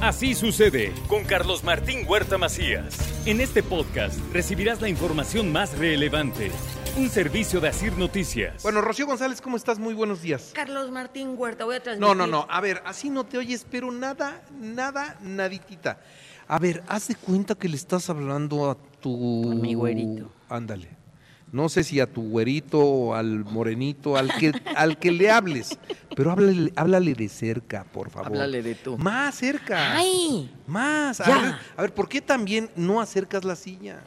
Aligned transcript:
Así 0.00 0.34
sucede 0.34 0.92
con 1.08 1.24
Carlos 1.24 1.64
Martín 1.64 2.04
Huerta 2.06 2.36
Macías. 2.36 2.96
En 3.26 3.40
este 3.40 3.62
podcast 3.62 4.18
recibirás 4.32 4.80
la 4.82 4.88
información 4.88 5.50
más 5.50 5.78
relevante. 5.78 6.50
Un 6.96 7.08
servicio 7.08 7.60
de 7.60 7.68
Asir 7.68 7.96
Noticias. 7.96 8.62
Bueno, 8.62 8.80
Rocío 8.80 9.06
González, 9.06 9.40
¿cómo 9.40 9.56
estás? 9.56 9.78
Muy 9.78 9.94
buenos 9.94 10.20
días. 10.22 10.52
Carlos 10.54 10.90
Martín 10.90 11.34
Huerta, 11.36 11.64
voy 11.64 11.76
a 11.76 11.82
transmitir. 11.82 12.16
No, 12.16 12.26
no, 12.26 12.30
no. 12.30 12.46
A 12.50 12.60
ver, 12.60 12.82
así 12.84 13.08
no 13.10 13.24
te 13.24 13.38
oyes, 13.38 13.66
pero 13.70 13.90
nada, 13.90 14.42
nada, 14.60 15.18
naditita. 15.22 16.00
A 16.46 16.58
ver, 16.58 16.82
haz 16.86 17.08
de 17.08 17.14
cuenta 17.14 17.54
que 17.54 17.68
le 17.68 17.76
estás 17.76 18.10
hablando 18.10 18.70
a 18.70 18.76
tu. 19.00 19.50
A 19.50 19.54
mi 19.54 19.74
güerito. 19.74 20.30
Ándale. 20.48 21.03
No 21.52 21.68
sé 21.68 21.84
si 21.84 22.00
a 22.00 22.06
tu 22.06 22.22
güerito 22.30 22.80
o 22.80 23.14
al 23.14 23.44
morenito, 23.44 24.16
al 24.16 24.32
que, 24.36 24.52
al 24.74 24.98
que 24.98 25.12
le 25.12 25.30
hables. 25.30 25.78
Pero 26.16 26.32
háblale, 26.32 26.72
háblale 26.74 27.14
de 27.14 27.28
cerca, 27.28 27.84
por 27.84 28.10
favor. 28.10 28.28
Háblale 28.28 28.60
de 28.62 28.74
tú. 28.74 28.98
Más 28.98 29.36
cerca. 29.36 29.96
¡Ay! 29.96 30.50
Más. 30.66 31.20
A 31.20 31.26
Ya. 31.26 31.38
ver, 31.42 31.54
a 31.76 31.82
ver, 31.82 31.94
¿por 31.94 32.08
qué 32.08 32.20
también 32.20 32.68
no 32.74 33.00
acercas 33.00 33.44
la 33.44 33.54
silla? 33.54 34.00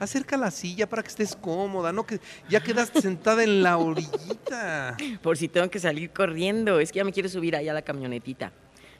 Acerca 0.00 0.36
la 0.36 0.50
silla 0.50 0.88
para 0.88 1.02
que 1.04 1.08
estés 1.08 1.36
cómoda, 1.36 1.92
no 1.92 2.04
que 2.04 2.18
ya 2.48 2.60
quedaste 2.60 3.00
sentada 3.00 3.44
en 3.44 3.62
la 3.62 3.78
orillita. 3.78 4.96
Por 5.22 5.36
si 5.36 5.46
tengo 5.46 5.70
que 5.70 5.78
salir 5.78 6.10
corriendo. 6.10 6.80
Es 6.80 6.90
que 6.90 6.96
ya 6.96 7.04
me 7.04 7.12
quiero 7.12 7.28
subir 7.28 7.54
allá 7.54 7.70
a 7.70 7.74
la 7.74 7.82
camionetita. 7.82 8.50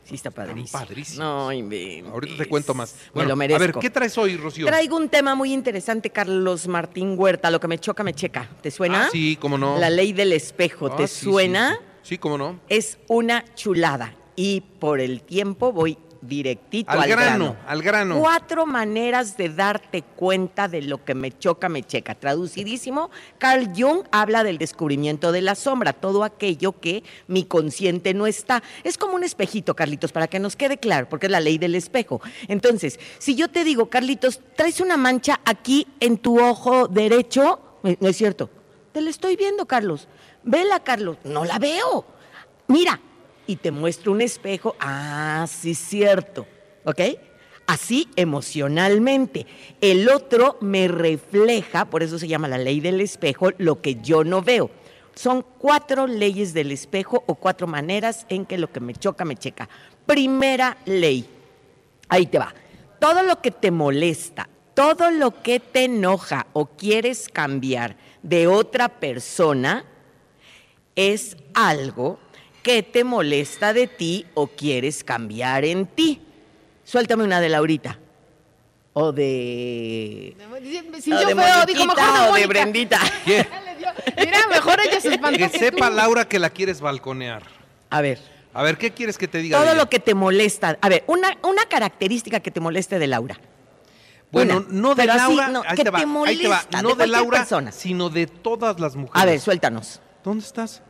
Sí, 0.04 0.16
está 0.16 0.30
padrísimo. 0.30 0.80
padrísimos. 0.80 1.18
No, 1.18 1.52
inventes. 1.52 2.12
Ahorita 2.12 2.36
te 2.42 2.48
cuento 2.48 2.74
más. 2.74 2.94
me 3.14 3.24
lo 3.24 3.36
merezco. 3.36 3.62
A 3.62 3.66
ver, 3.66 3.74
¿qué 3.74 3.90
traes 3.90 4.16
hoy, 4.18 4.36
Rocío? 4.36 4.66
Traigo 4.66 4.96
un 4.96 5.08
tema 5.08 5.34
muy 5.34 5.52
interesante, 5.52 6.10
Carlos 6.10 6.66
Martín 6.66 7.14
Huerta. 7.16 7.50
Lo 7.50 7.60
que 7.60 7.68
me 7.68 7.78
choca, 7.78 8.02
me 8.02 8.12
checa. 8.12 8.48
¿Te 8.60 8.70
suena? 8.70 9.06
Ah, 9.06 9.08
sí, 9.12 9.36
cómo 9.40 9.56
no. 9.58 9.78
La 9.78 9.90
ley 9.90 10.12
del 10.12 10.32
espejo. 10.32 10.88
Ah, 10.92 10.96
¿Te 10.96 11.06
sí, 11.06 11.20
sí, 11.20 11.24
suena? 11.26 11.78
Sí, 12.02 12.08
sí, 12.10 12.18
cómo 12.18 12.36
no. 12.36 12.60
Es 12.68 12.98
una 13.08 13.44
chulada. 13.54 14.16
Y 14.34 14.62
por 14.80 14.98
el 15.00 15.22
tiempo 15.22 15.72
voy 15.72 15.98
directito 16.22 16.90
al, 16.90 17.00
Al 17.02 17.08
grano, 17.08 17.56
al 17.66 17.82
grano. 17.82 18.18
Cuatro 18.20 18.64
maneras 18.64 19.36
de 19.36 19.48
darte 19.50 20.02
cuenta 20.02 20.68
de 20.68 20.82
lo 20.82 21.04
que 21.04 21.14
me 21.14 21.36
choca, 21.36 21.68
me 21.68 21.82
checa. 21.82 22.14
Traducidísimo, 22.14 23.10
Carl 23.38 23.70
Jung 23.76 24.04
habla 24.10 24.44
del 24.44 24.58
descubrimiento 24.58 25.32
de 25.32 25.42
la 25.42 25.54
sombra, 25.54 25.92
todo 25.92 26.24
aquello 26.24 26.72
que 26.80 27.02
mi 27.26 27.44
consciente 27.44 28.14
no 28.14 28.26
está. 28.26 28.62
Es 28.84 28.96
como 28.96 29.14
un 29.14 29.24
espejito, 29.24 29.74
Carlitos, 29.74 30.12
para 30.12 30.28
que 30.28 30.38
nos 30.38 30.56
quede 30.56 30.78
claro, 30.78 31.08
porque 31.08 31.26
es 31.26 31.32
la 31.32 31.40
ley 31.40 31.58
del 31.58 31.74
espejo. 31.74 32.22
Entonces, 32.48 32.98
si 33.18 33.34
yo 33.34 33.48
te 33.48 33.64
digo, 33.64 33.90
Carlitos, 33.90 34.40
traes 34.56 34.80
una 34.80 34.96
mancha 34.96 35.40
aquí 35.44 35.86
en 36.00 36.18
tu 36.18 36.40
ojo 36.40 36.88
derecho, 36.88 37.60
eh, 37.84 37.96
no 38.00 38.08
es 38.08 38.16
cierto. 38.16 38.48
Te 38.92 39.00
la 39.00 39.10
estoy 39.10 39.36
viendo, 39.36 39.66
Carlos. 39.66 40.06
Vela, 40.44 40.80
Carlos. 40.80 41.16
No 41.24 41.44
la 41.44 41.58
veo. 41.58 42.04
Mira, 42.68 43.00
y 43.46 43.56
te 43.56 43.70
muestro 43.70 44.12
un 44.12 44.20
espejo. 44.20 44.76
Ah, 44.80 45.46
sí, 45.48 45.74
cierto. 45.74 46.46
¿Ok? 46.84 47.00
Así 47.66 48.08
emocionalmente. 48.16 49.46
El 49.80 50.08
otro 50.08 50.58
me 50.60 50.88
refleja, 50.88 51.84
por 51.86 52.02
eso 52.02 52.18
se 52.18 52.28
llama 52.28 52.48
la 52.48 52.58
ley 52.58 52.80
del 52.80 53.00
espejo, 53.00 53.50
lo 53.58 53.80
que 53.80 53.96
yo 53.96 54.24
no 54.24 54.42
veo. 54.42 54.70
Son 55.14 55.44
cuatro 55.58 56.06
leyes 56.06 56.54
del 56.54 56.72
espejo 56.72 57.22
o 57.26 57.34
cuatro 57.34 57.66
maneras 57.66 58.26
en 58.28 58.46
que 58.46 58.58
lo 58.58 58.72
que 58.72 58.80
me 58.80 58.94
choca, 58.94 59.24
me 59.24 59.36
checa. 59.36 59.68
Primera 60.06 60.76
ley. 60.86 61.26
Ahí 62.08 62.26
te 62.26 62.38
va. 62.38 62.54
Todo 62.98 63.22
lo 63.22 63.40
que 63.40 63.50
te 63.50 63.70
molesta, 63.70 64.48
todo 64.74 65.10
lo 65.10 65.42
que 65.42 65.60
te 65.60 65.84
enoja 65.84 66.46
o 66.52 66.66
quieres 66.66 67.28
cambiar 67.28 67.96
de 68.22 68.46
otra 68.46 68.88
persona 68.88 69.84
es 70.94 71.36
algo 71.54 72.18
que 72.62 72.82
te 72.82 73.04
molesta 73.04 73.72
de 73.72 73.86
ti 73.86 74.26
o 74.34 74.46
quieres 74.46 75.04
cambiar 75.04 75.64
en 75.64 75.86
ti. 75.86 76.20
Suéltame 76.84 77.24
una 77.24 77.40
de 77.40 77.48
Laurita. 77.48 77.98
O 78.94 79.12
de. 79.12 80.36
Si 81.00 81.12
o 81.12 81.20
yo 81.20 81.26
de 81.28 81.34
feo, 81.34 81.58
Moniquita 81.60 81.94
mejor 81.94 82.24
de 82.24 82.30
o 82.30 82.34
de. 82.34 82.46
Brendita. 82.46 83.00
¿Qué? 83.24 83.46
Mira, 84.18 84.46
mejor 84.48 84.78
ella 84.80 85.00
se 85.00 85.08
espantó 85.08 85.38
Que 85.38 85.50
que 85.50 85.58
sepa 85.58 85.88
tú. 85.88 85.94
Laura 85.96 86.28
que 86.28 86.38
la 86.38 86.50
quieres 86.50 86.80
balconear. 86.80 87.42
A 87.90 88.00
ver. 88.00 88.20
A 88.54 88.62
ver, 88.62 88.76
¿qué 88.76 88.90
quieres 88.90 89.16
que 89.16 89.28
te 89.28 89.38
diga? 89.38 89.62
Todo 89.62 89.74
lo 89.74 89.88
que 89.88 89.98
te 89.98 90.14
molesta. 90.14 90.76
A 90.82 90.88
ver, 90.90 91.04
una, 91.06 91.38
una 91.42 91.64
característica 91.64 92.40
que 92.40 92.50
te 92.50 92.60
moleste 92.60 92.98
de 92.98 93.06
Laura. 93.06 93.40
Bueno, 94.30 94.58
Una, 94.58 94.66
no 94.70 94.88
de 94.94 95.02
pero 95.02 95.12
así, 95.14 95.20
Laura, 95.34 95.48
no, 95.48 95.62
ahí 95.66 95.76
que 95.76 95.84
te 95.84 95.90
va, 95.90 95.98
te 95.98 96.04
ahí 96.04 96.38
te 96.38 96.48
va. 96.48 96.56
molesta, 96.58 96.82
no 96.82 96.94
de 96.94 97.06
Laura, 97.06 97.38
persona. 97.40 97.72
sino 97.72 98.08
de 98.10 98.26
todas 98.26 98.78
las 98.80 98.94
mujeres. 98.96 99.22
A 99.22 99.26
ver, 99.26 99.40
suéltanos. 99.40 100.00
¿Dónde 100.24 100.44
estás? 100.44 100.82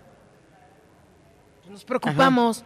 Nos 1.73 1.85
preocupamos. 1.85 2.65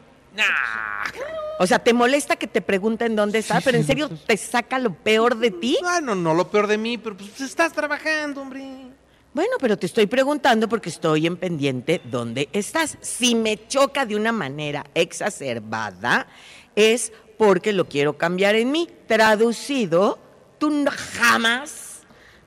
O 1.60 1.66
sea, 1.66 1.78
te 1.78 1.94
molesta 1.94 2.34
que 2.34 2.48
te 2.48 2.60
pregunten 2.60 3.14
dónde 3.14 3.38
estás, 3.38 3.62
pero 3.62 3.78
en 3.78 3.86
serio 3.86 4.08
pues- 4.08 4.24
te 4.24 4.36
saca 4.36 4.80
lo 4.80 4.92
peor 4.92 5.36
de 5.36 5.52
ti. 5.52 5.78
Ah, 5.84 6.00
no, 6.02 6.16
no, 6.16 6.34
lo 6.34 6.50
peor 6.50 6.66
de 6.66 6.76
mí, 6.76 6.98
pero 6.98 7.16
pues 7.16 7.40
estás 7.40 7.72
trabajando, 7.72 8.42
hombre. 8.42 8.88
Bueno, 9.32 9.52
pero 9.60 9.78
te 9.78 9.86
estoy 9.86 10.06
preguntando 10.06 10.68
porque 10.68 10.88
estoy 10.88 11.26
en 11.26 11.36
pendiente 11.36 12.00
dónde 12.04 12.48
estás. 12.52 12.98
Si 13.00 13.34
me 13.36 13.68
choca 13.68 14.04
de 14.06 14.16
una 14.16 14.32
manera 14.32 14.84
exacerbada, 14.94 16.26
es 16.74 17.12
porque 17.38 17.72
lo 17.72 17.86
quiero 17.88 18.18
cambiar 18.18 18.56
en 18.56 18.72
mí. 18.72 18.88
Traducido, 19.06 20.18
tú 20.58 20.84
jamás, 21.18 21.85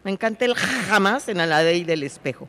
me 0.04 0.12
encanta 0.12 0.46
el 0.46 0.56
jamás 0.56 1.28
en 1.30 1.38
la 1.38 1.62
ley 1.64 1.84
del 1.84 2.04
espejo. 2.04 2.48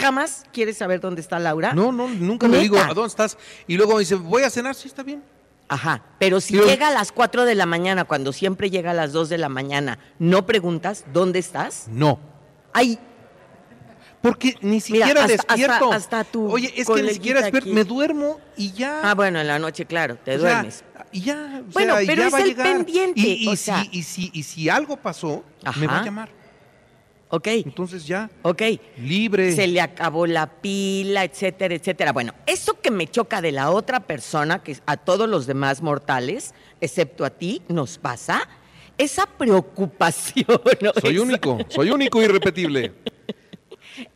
Jamás 0.00 0.44
quieres 0.52 0.76
saber 0.76 1.00
dónde 1.00 1.20
está 1.20 1.38
Laura. 1.38 1.72
No, 1.72 1.92
no, 1.92 2.08
nunca 2.08 2.46
le 2.48 2.58
digo. 2.58 2.78
¿a 2.78 2.88
dónde 2.94 3.08
estás? 3.08 3.38
Y 3.66 3.76
luego 3.76 3.94
me 3.94 4.00
dice, 4.00 4.14
voy 4.16 4.42
a 4.42 4.50
cenar, 4.50 4.74
sí, 4.74 4.88
está 4.88 5.02
bien. 5.02 5.22
Ajá, 5.68 6.02
pero 6.18 6.40
si 6.40 6.54
Yo- 6.54 6.66
llega 6.66 6.88
a 6.88 6.90
las 6.90 7.12
4 7.12 7.44
de 7.44 7.54
la 7.54 7.64
mañana, 7.64 8.04
cuando 8.04 8.32
siempre 8.32 8.70
llega 8.70 8.90
a 8.90 8.94
las 8.94 9.12
2 9.12 9.28
de 9.28 9.38
la 9.38 9.48
mañana, 9.48 9.98
¿no 10.18 10.44
preguntas 10.44 11.04
dónde 11.12 11.38
estás? 11.38 11.86
No. 11.88 12.18
Ay, 12.72 12.98
Porque 14.20 14.56
ni 14.60 14.80
siquiera 14.80 15.22
hasta- 15.24 15.34
hasta- 15.34 15.54
despierto. 15.56 15.92
hasta 15.92 16.24
tu 16.24 16.50
Oye, 16.52 16.72
es 16.76 16.86
que 16.86 17.02
ni 17.02 17.10
siquiera 17.10 17.40
despierto. 17.40 17.70
Me 17.70 17.84
duermo 17.84 18.38
y 18.56 18.72
ya. 18.72 19.00
ah, 19.02 19.14
bueno, 19.14 19.40
en 19.40 19.46
la 19.46 19.58
noche, 19.58 19.86
claro, 19.86 20.16
te 20.22 20.36
duermes. 20.36 20.84
y 21.12 21.22
ya. 21.22 21.62
o 21.66 21.72
Bueno, 21.72 21.96
sea, 21.96 22.06
pero 22.06 22.22
ya 22.22 22.28
es 22.28 22.34
va 22.34 22.40
el 22.40 22.48
llegar. 22.48 22.66
pendiente, 22.66 23.18
Y, 23.20 23.44
y 23.44 23.48
o 23.48 23.50
si, 23.52 23.56
sea. 23.56 23.86
y, 23.90 24.02
si, 24.02 24.30
y 24.34 24.42
si 24.42 24.68
algo 24.68 24.96
pasó, 24.98 25.42
me 25.78 25.86
va 25.86 26.00
a 26.00 26.04
llamar. 26.04 26.28
Ok, 27.32 27.46
Entonces 27.46 28.06
ya, 28.06 28.28
ok. 28.42 28.62
libre. 28.98 29.52
Se 29.52 29.68
le 29.68 29.80
acabó 29.80 30.26
la 30.26 30.48
pila, 30.60 31.22
etcétera, 31.24 31.74
etcétera. 31.74 32.12
Bueno, 32.12 32.34
eso 32.46 32.80
que 32.80 32.90
me 32.90 33.06
choca 33.06 33.40
de 33.40 33.52
la 33.52 33.70
otra 33.70 34.00
persona, 34.00 34.62
que 34.64 34.76
a 34.84 34.96
todos 34.96 35.28
los 35.28 35.46
demás 35.46 35.80
mortales, 35.80 36.54
excepto 36.80 37.24
a 37.24 37.30
ti, 37.30 37.62
nos 37.68 37.98
pasa, 37.98 38.48
esa 38.98 39.26
preocupación. 39.26 40.44
¿no? 40.80 40.92
Soy 41.00 41.14
Esa- 41.14 41.22
único, 41.22 41.58
soy 41.68 41.90
único 41.90 42.20
y 42.20 42.24
irrepetible. 42.24 42.92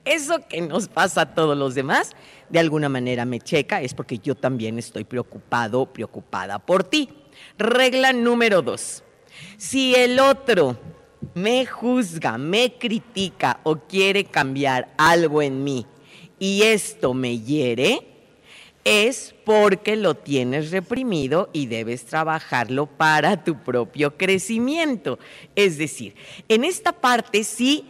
Eso 0.05 0.39
que 0.49 0.61
nos 0.61 0.89
pasa 0.89 1.21
a 1.23 1.35
todos 1.35 1.57
los 1.57 1.75
demás, 1.75 2.13
de 2.49 2.59
alguna 2.59 2.89
manera 2.89 3.25
me 3.25 3.39
checa, 3.41 3.81
es 3.83 3.95
porque 3.95 4.19
yo 4.19 4.35
también 4.35 4.79
estoy 4.79 5.05
preocupado, 5.05 5.87
preocupada 5.93 6.59
por 6.59 6.85
ti. 6.85 7.11
Regla 7.59 8.13
número 8.13 8.61
dos. 8.63 9.03
Si 9.57 9.95
el 9.95 10.19
otro 10.21 10.77
me 11.35 11.67
juzga, 11.67 12.39
me 12.39 12.75
critica 12.75 13.61
o 13.63 13.77
quiere 13.77 14.25
cambiar 14.25 14.93
algo 14.99 15.43
en 15.43 15.65
mí 15.65 15.87
y 16.39 16.63
esto 16.63 17.15
me 17.15 17.39
hiere, 17.39 18.01
es 18.85 19.35
porque 19.45 19.97
lo 19.97 20.15
tienes 20.15 20.71
reprimido 20.71 21.49
y 21.53 21.67
debes 21.67 22.05
trabajarlo 22.05 22.87
para 22.87 23.43
tu 23.43 23.63
propio 23.63 24.17
crecimiento. 24.17 25.19
Es 25.57 25.79
decir, 25.79 26.15
en 26.49 26.65
esta 26.65 26.93
parte 26.93 27.45
sí 27.45 27.89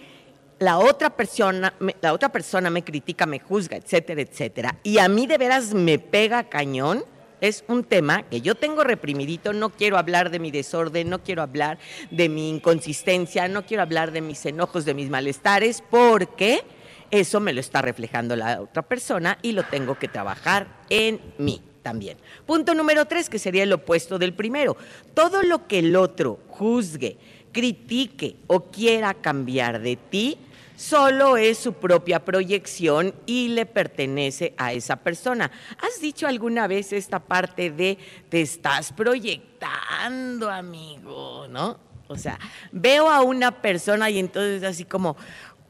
la 0.60 0.78
otra 0.78 1.10
persona, 1.10 1.75
la 2.00 2.12
otra 2.12 2.31
persona 2.31 2.70
me 2.70 2.84
critica, 2.84 3.26
me 3.26 3.40
juzga, 3.40 3.76
etcétera, 3.76 4.22
etcétera, 4.22 4.78
y 4.82 4.98
a 4.98 5.08
mí 5.08 5.26
de 5.26 5.36
veras 5.36 5.75
me 5.75 5.98
pega 5.98 6.44
cañón, 6.44 7.04
es 7.49 7.62
un 7.69 7.85
tema 7.85 8.23
que 8.23 8.41
yo 8.41 8.55
tengo 8.55 8.85
reprimidito, 8.85 9.52
no 9.52 9.69
quiero 9.69 9.99
hablar 9.99 10.31
de 10.31 10.38
mi 10.38 10.50
desorden, 10.50 11.11
no 11.11 11.23
quiero 11.23 11.43
hablar 11.43 11.79
de 12.11 12.31
mi 12.31 12.49
inconsistencia, 12.49 13.49
no 13.49 13.67
quiero 13.67 13.82
hablar 13.82 14.12
de 14.12 14.23
mis 14.23 14.46
enojos, 14.46 14.87
de 14.87 14.94
mis 14.94 15.11
malestares, 15.11 15.82
porque 15.91 16.62
eso 17.11 17.41
me 17.41 17.52
lo 17.52 17.61
está 17.61 17.82
reflejando 17.82 18.35
la 18.35 18.62
otra 18.62 18.82
persona 18.82 19.38
y 19.43 19.52
lo 19.52 19.62
tengo 19.64 19.99
que 19.99 20.08
trabajar 20.08 20.67
en 20.88 21.20
mí. 21.38 21.61
también. 21.82 22.17
Punto 22.46 22.75
número 22.75 23.05
tres, 23.05 23.29
que 23.29 23.38
sería 23.38 23.62
el 23.62 23.73
opuesto 23.75 24.19
del 24.19 24.32
primero. 24.32 24.75
Todo 25.12 25.43
lo 25.43 25.67
que 25.67 25.81
el 25.81 25.94
otro 25.96 26.41
juzgue, 26.49 27.19
critique 27.52 28.37
o 28.46 28.70
quiera 28.70 29.12
cambiar 29.12 29.82
de 29.82 29.96
ti, 29.96 30.38
solo 30.76 31.37
es 31.37 31.59
su 31.59 31.75
propia 31.75 32.25
proyección 32.25 33.15
y 33.26 33.49
le 33.49 33.67
pertenece 33.67 34.55
a 34.56 34.73
esa 34.73 34.97
persona. 34.97 35.50
¿Has 35.79 36.00
dicho 36.00 36.26
alguna 36.26 36.67
vez 36.67 36.93
esta 36.93 37.21
parte 37.21 37.71
de 37.71 37.99
te 38.29 38.43
estás 38.43 38.93
proyectando, 38.93 40.50
amigo? 40.50 41.47
¿No? 41.49 41.79
O 42.09 42.17
sea, 42.17 42.38
veo 42.71 43.09
a 43.11 43.23
una 43.23 43.62
persona 43.62 44.11
y 44.11 44.19
entonces 44.19 44.62
así 44.62 44.85
como, 44.85 45.17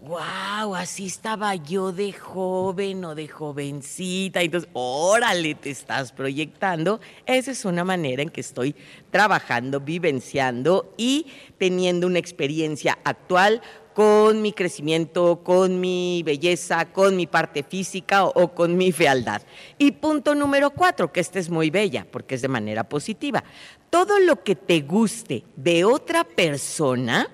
wow, 0.04 0.74
así 0.74 1.06
estaba 1.06 1.54
yo 1.54 1.92
de 1.92 2.12
joven 2.12 3.04
o 3.04 3.14
de 3.14 3.28
jovencita. 3.28 4.42
Entonces, 4.42 4.68
órale, 4.74 5.54
te 5.54 5.70
estás 5.70 6.12
proyectando. 6.12 7.00
Esa 7.24 7.52
es 7.52 7.64
una 7.64 7.84
manera 7.84 8.22
en 8.22 8.28
que 8.28 8.42
estoy 8.42 8.74
trabajando, 9.10 9.80
vivenciando 9.80 10.92
y 10.96 11.26
teniendo 11.58 12.06
una 12.06 12.18
experiencia 12.18 12.98
actual 13.04 13.62
con 13.94 14.42
mi 14.42 14.52
crecimiento, 14.52 15.42
con 15.44 15.80
mi 15.80 16.22
belleza, 16.24 16.92
con 16.92 17.16
mi 17.16 17.26
parte 17.28 17.62
física 17.62 18.24
o, 18.24 18.52
con 18.52 18.76
mi 18.76 18.90
fealdad. 18.90 19.40
Y 19.78 19.92
punto 19.92 20.34
número 20.34 20.70
cuatro, 20.70 21.12
que 21.12 21.20
esta 21.20 21.38
es 21.38 21.48
muy 21.48 21.70
bella 21.70 22.06
porque 22.10 22.34
es 22.34 22.42
de 22.42 22.48
manera 22.48 22.88
positiva. 22.88 23.44
Todo 23.90 24.18
lo 24.18 24.42
que 24.42 24.56
te 24.56 24.80
guste 24.80 25.44
de 25.56 25.84
otra 25.84 26.24
persona 26.24 27.28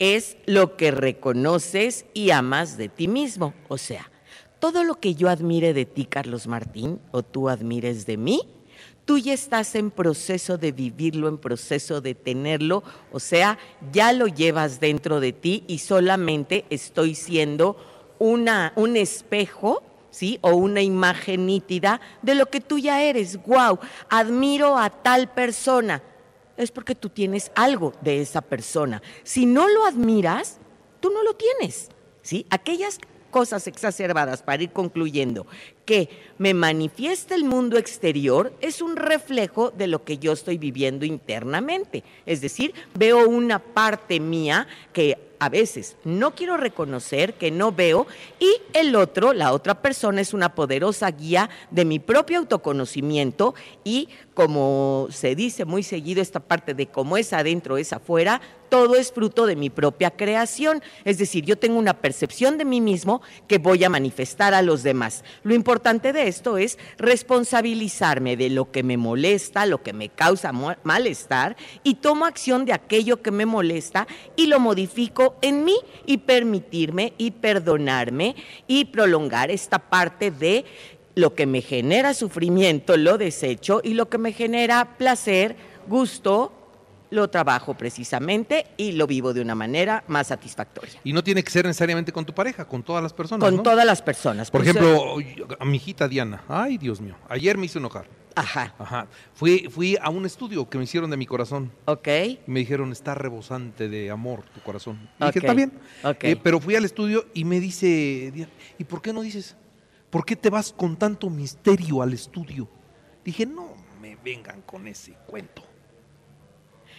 es 0.00 0.36
lo 0.46 0.76
que 0.76 0.90
reconoces 0.90 2.06
y 2.12 2.30
amas 2.30 2.76
de 2.76 2.88
ti 2.88 3.06
mismo. 3.06 3.54
O 3.68 3.78
sea, 3.78 4.10
todo 4.58 4.82
lo 4.82 4.96
que 4.96 5.14
yo 5.14 5.28
admire 5.28 5.72
de 5.74 5.86
ti, 5.86 6.04
Carlos 6.04 6.48
Martín, 6.48 7.00
o 7.12 7.22
tú 7.22 7.48
admires 7.48 8.04
de 8.04 8.16
mí, 8.16 8.40
tú 9.04 9.18
ya 9.18 9.32
estás 9.32 9.74
en 9.74 9.90
proceso 9.90 10.58
de 10.58 10.72
vivirlo, 10.72 11.28
en 11.28 11.38
proceso 11.38 12.00
de 12.00 12.14
tenerlo, 12.14 12.82
o 13.10 13.20
sea, 13.20 13.58
ya 13.90 14.12
lo 14.12 14.26
llevas 14.26 14.80
dentro 14.80 15.18
de 15.20 15.32
ti 15.32 15.64
y 15.66 15.78
solamente 15.78 16.66
estoy 16.68 17.14
siendo 17.14 17.76
una, 18.18 18.72
un 18.76 18.96
espejo. 18.96 19.82
¿Sí? 20.10 20.38
O 20.40 20.52
una 20.52 20.80
imagen 20.80 21.46
nítida 21.46 22.00
de 22.22 22.34
lo 22.34 22.46
que 22.46 22.60
tú 22.62 22.78
ya 22.78 23.02
eres. 23.02 23.38
¡Wow! 23.46 23.78
Admiro 24.08 24.76
a 24.76 24.88
tal 24.90 25.30
persona. 25.32 26.02
Es 26.56 26.72
porque 26.72 26.94
tú 26.94 27.10
tienes 27.10 27.52
algo 27.54 27.92
de 28.00 28.22
esa 28.22 28.40
persona. 28.40 29.00
Si 29.22 29.46
no 29.46 29.68
lo 29.68 29.84
admiras, 29.84 30.58
tú 31.00 31.10
no 31.10 31.22
lo 31.22 31.34
tienes. 31.34 31.90
¿Sí? 32.22 32.46
Aquellas 32.50 32.98
cosas 33.30 33.66
exacerbadas 33.66 34.42
para 34.42 34.62
ir 34.62 34.70
concluyendo 34.70 35.46
que 35.88 36.10
me 36.36 36.52
manifiesta 36.52 37.34
el 37.34 37.44
mundo 37.44 37.78
exterior 37.78 38.52
es 38.60 38.82
un 38.82 38.94
reflejo 38.94 39.70
de 39.70 39.86
lo 39.86 40.04
que 40.04 40.18
yo 40.18 40.32
estoy 40.32 40.58
viviendo 40.58 41.06
internamente. 41.06 42.04
Es 42.26 42.42
decir, 42.42 42.74
veo 42.94 43.26
una 43.26 43.58
parte 43.58 44.20
mía 44.20 44.68
que 44.92 45.16
a 45.38 45.48
veces 45.48 45.96
no 46.04 46.34
quiero 46.34 46.58
reconocer, 46.58 47.34
que 47.34 47.50
no 47.50 47.72
veo, 47.72 48.06
y 48.38 48.48
el 48.74 48.94
otro, 48.96 49.32
la 49.32 49.52
otra 49.52 49.80
persona, 49.80 50.20
es 50.20 50.34
una 50.34 50.54
poderosa 50.54 51.10
guía 51.10 51.48
de 51.70 51.84
mi 51.84 51.98
propio 51.98 52.38
autoconocimiento 52.38 53.54
y 53.82 54.08
como 54.34 55.08
se 55.10 55.34
dice 55.34 55.64
muy 55.64 55.82
seguido 55.82 56.20
esta 56.20 56.40
parte 56.40 56.74
de 56.74 56.86
cómo 56.88 57.16
es 57.16 57.32
adentro, 57.32 57.78
es 57.78 57.92
afuera, 57.92 58.40
todo 58.68 58.96
es 58.96 59.12
fruto 59.12 59.46
de 59.46 59.56
mi 59.56 59.70
propia 59.70 60.10
creación. 60.10 60.82
Es 61.04 61.18
decir, 61.18 61.44
yo 61.44 61.56
tengo 61.56 61.78
una 61.78 62.00
percepción 62.00 62.58
de 62.58 62.64
mí 62.64 62.80
mismo 62.80 63.22
que 63.46 63.58
voy 63.58 63.84
a 63.84 63.88
manifestar 63.88 64.54
a 64.54 64.62
los 64.62 64.82
demás. 64.82 65.24
Lo 65.42 65.54
importante 65.54 66.12
de 66.12 66.28
esto 66.28 66.58
es 66.58 66.78
responsabilizarme 66.98 68.36
de 68.36 68.50
lo 68.50 68.70
que 68.70 68.82
me 68.82 68.96
molesta, 68.96 69.66
lo 69.66 69.82
que 69.82 69.92
me 69.92 70.08
causa 70.08 70.52
malestar 70.82 71.56
y 71.82 71.94
tomo 71.94 72.24
acción 72.24 72.64
de 72.64 72.72
aquello 72.72 73.22
que 73.22 73.30
me 73.30 73.46
molesta 73.46 74.06
y 74.36 74.46
lo 74.46 74.60
modifico 74.60 75.36
en 75.42 75.64
mí 75.64 75.76
y 76.06 76.18
permitirme 76.18 77.12
y 77.18 77.32
perdonarme 77.32 78.36
y 78.66 78.86
prolongar 78.86 79.50
esta 79.50 79.78
parte 79.78 80.30
de 80.30 80.64
lo 81.14 81.34
que 81.34 81.46
me 81.46 81.62
genera 81.62 82.14
sufrimiento, 82.14 82.96
lo 82.96 83.18
desecho 83.18 83.80
y 83.82 83.94
lo 83.94 84.08
que 84.08 84.18
me 84.18 84.32
genera 84.32 84.96
placer, 84.98 85.56
gusto, 85.88 86.52
lo 87.10 87.28
trabajo 87.28 87.74
precisamente 87.74 88.66
y 88.76 88.92
lo 88.92 89.06
vivo 89.06 89.32
de 89.32 89.40
una 89.40 89.54
manera 89.54 90.04
más 90.08 90.28
satisfactoria. 90.28 91.00
Y 91.04 91.12
no 91.12 91.22
tiene 91.24 91.42
que 91.42 91.50
ser 91.50 91.64
necesariamente 91.64 92.12
con 92.12 92.24
tu 92.24 92.34
pareja, 92.34 92.66
con 92.66 92.82
todas 92.82 93.02
las 93.02 93.12
personas. 93.12 93.46
Con 93.46 93.56
¿no? 93.56 93.62
todas 93.62 93.86
las 93.86 94.02
personas. 94.02 94.50
Por 94.50 94.62
ejemplo, 94.62 95.16
a 95.58 95.64
mi 95.64 95.76
hijita 95.76 96.08
Diana, 96.08 96.42
ay 96.48 96.78
Dios 96.78 97.00
mío, 97.00 97.16
ayer 97.28 97.56
me 97.56 97.66
hizo 97.66 97.78
enojar. 97.78 98.06
Ajá, 98.34 98.72
Ajá. 98.78 99.08
Fui, 99.34 99.68
fui 99.68 99.98
a 100.00 100.10
un 100.10 100.24
estudio 100.24 100.68
que 100.68 100.78
me 100.78 100.84
hicieron 100.84 101.10
de 101.10 101.16
mi 101.16 101.26
corazón. 101.26 101.72
ok. 101.86 102.06
Y 102.06 102.40
me 102.46 102.60
dijeron, 102.60 102.92
está 102.92 103.14
rebosante 103.14 103.88
de 103.88 104.10
amor 104.12 104.44
tu 104.54 104.60
corazón. 104.60 105.08
Y 105.18 105.24
dije, 105.24 105.40
está 105.40 105.54
bien. 105.54 105.72
ok. 106.04 106.22
Eh, 106.24 106.36
pero 106.40 106.60
fui 106.60 106.76
al 106.76 106.84
estudio 106.84 107.26
y 107.34 107.44
me 107.44 107.58
dice, 107.58 108.30
Diana, 108.32 108.52
¿y 108.78 108.84
por 108.84 109.02
qué 109.02 109.12
no 109.12 109.22
dices? 109.22 109.56
¿Por 110.08 110.24
qué 110.24 110.36
te 110.36 110.50
vas 110.50 110.72
con 110.72 110.96
tanto 110.96 111.28
misterio 111.28 112.00
al 112.00 112.12
estudio? 112.12 112.68
Dije, 113.24 113.44
no 113.44 113.74
me 114.00 114.16
vengan 114.24 114.62
con 114.62 114.86
ese 114.86 115.14
cuento. 115.26 115.64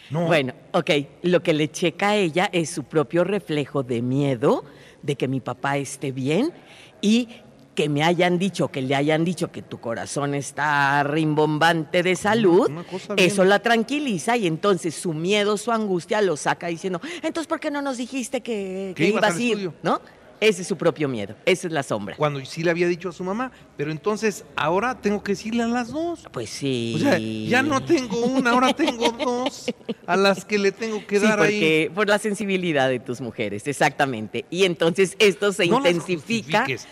No. 0.09 0.25
Bueno, 0.25 0.53
ok, 0.73 0.89
lo 1.23 1.43
que 1.43 1.53
le 1.53 1.69
checa 1.69 2.09
a 2.09 2.15
ella 2.15 2.49
es 2.51 2.69
su 2.69 2.83
propio 2.83 3.23
reflejo 3.23 3.83
de 3.83 4.01
miedo 4.01 4.63
de 5.01 5.15
que 5.15 5.27
mi 5.27 5.39
papá 5.39 5.77
esté 5.77 6.11
bien 6.11 6.51
y 7.01 7.29
que 7.75 7.87
me 7.87 8.03
hayan 8.03 8.39
dicho, 8.39 8.67
que 8.67 8.81
le 8.81 8.93
hayan 8.93 9.23
dicho 9.23 9.53
que 9.53 9.61
tu 9.61 9.79
corazón 9.79 10.35
está 10.35 11.01
rimbombante 11.03 12.03
de 12.03 12.17
salud, 12.17 12.69
eso 13.15 13.45
la 13.45 13.59
tranquiliza 13.59 14.35
y 14.35 14.47
entonces 14.47 14.95
su 14.95 15.13
miedo, 15.13 15.55
su 15.55 15.71
angustia 15.71 16.21
lo 16.21 16.35
saca 16.35 16.67
diciendo, 16.67 16.99
entonces 17.23 17.47
¿por 17.47 17.61
qué 17.61 17.71
no 17.71 17.81
nos 17.81 17.95
dijiste 17.95 18.41
que, 18.41 18.91
Que 18.97 19.07
ibas 19.07 19.33
a 19.33 19.39
ir? 19.39 19.71
¿No? 19.81 20.01
Ese 20.41 20.61
es 20.61 20.67
su 20.69 20.77
propio 20.77 21.09
miedo, 21.09 21.35
esa 21.45 21.67
es 21.67 21.73
la 21.73 21.83
sombra. 21.83 22.15
Cuando 22.15 22.43
sí 22.45 22.63
le 22.63 22.71
había 22.71 22.87
dicho 22.87 23.09
a 23.09 23.11
su 23.11 23.25
mamá, 23.25 23.51
pero 23.75 23.91
entonces 23.91 24.45
ahora 24.55 24.95
tengo 25.01 25.21
que 25.21 25.33
decirle 25.33 25.63
a 25.63 25.67
las 25.67 25.89
dos. 25.89 26.23
Pues 26.31 26.49
sí. 26.49 26.93
O 26.95 26.99
sea, 26.99 27.17
ya 27.19 27.61
no 27.61 27.83
tengo 27.83 28.21
una, 28.25 28.51
ahora 28.51 28.71
tengo 28.73 29.09
dos 29.25 29.65
a 30.07 30.15
las 30.15 30.45
que 30.45 30.57
le 30.57 30.71
tengo 30.71 31.05
que 31.05 31.19
Sí, 31.19 31.25
dar 31.25 31.41
ahí. 31.41 31.51
porque 31.53 31.91
por 31.93 32.07
la 32.07 32.19
sensibilidad 32.19 32.87
de 32.87 32.99
tus 32.99 33.19
mujeres, 33.19 33.67
exactamente. 33.67 34.45
Y 34.49 34.63
entonces 34.63 35.15
esto 35.19 35.51
se 35.51 35.67
No 35.67 35.81
las 35.81 35.91
intensifica. 35.91 36.59
justifiques. 36.59 36.87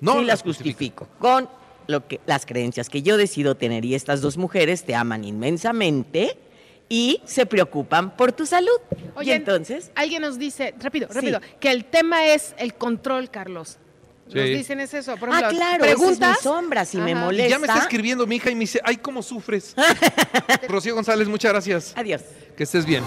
No 0.00 0.12
sí 0.14 0.18
las 0.18 0.26
las 0.26 0.42
justifico 0.42 1.08
con 1.20 1.48
lo 1.86 2.06
que 2.06 2.20
las 2.26 2.44
creencias 2.44 2.88
que 2.90 3.02
yo 3.02 3.16
decido 3.16 3.54
tener 3.54 3.84
y 3.84 3.94
estas 3.94 4.20
dos 4.20 4.36
mujeres 4.36 4.84
te 4.84 4.94
aman 4.94 5.24
inmensamente 5.24 6.36
y 6.88 7.20
se 7.24 7.46
preocupan 7.46 8.16
por 8.16 8.32
tu 8.32 8.46
salud. 8.46 8.78
y 8.92 9.18
Oye, 9.18 9.34
entonces, 9.34 9.90
Alguien 9.94 10.22
nos 10.22 10.38
dice, 10.38 10.74
rápido, 10.80 11.08
Sí. 11.08 11.14
rápido, 11.14 11.40
que 11.60 11.70
el 11.70 11.84
tema 11.84 12.26
es 12.26 12.54
el 12.58 12.74
control, 12.74 13.30
Carlos. 13.30 13.78
Nos 14.26 14.44
dicen 14.44 14.78
es 14.80 14.92
eso. 14.92 15.16
Por 15.16 15.30
ah, 15.30 15.38
ejemplo, 15.38 15.56
claro, 15.58 15.84
esa 15.84 15.92
es 15.94 15.98
mi 15.98 16.04
preguntas. 16.04 16.38
sombra, 16.42 16.84
si 16.84 16.98
me. 16.98 17.12
Y 17.12 17.14
molesta. 17.14 17.48
ya 17.48 17.58
me 17.58 17.66
está 17.66 17.78
escribiendo 17.78 18.26
mi 18.26 18.36
hija 18.36 18.50
y 18.50 18.54
me 18.54 18.60
dice, 18.60 18.78
ay, 18.84 18.98
¿cómo 18.98 19.22
sufres? 19.22 19.74
Rocío 20.68 20.94
González, 20.94 21.28
muchas 21.28 21.52
gracias. 21.52 21.94
Adiós. 21.96 22.22
Que 22.56 22.64
estés 22.64 22.84
bien. 22.84 23.04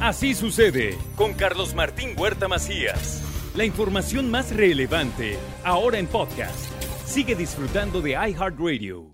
Así 0.00 0.34
sucede 0.34 0.96
con 1.16 1.34
Carlos 1.34 1.74
Martín 1.74 2.14
Huerta 2.16 2.48
Macías. 2.48 3.20
La 3.54 3.64
información 3.64 4.30
más 4.30 4.54
relevante 4.56 5.38
ahora 5.64 5.98
en 5.98 6.06
podcast. 6.06 6.56
Sigue 7.06 7.34
disfrutando 7.34 8.00
de 8.00 8.12
iHeartRadio. 8.12 9.13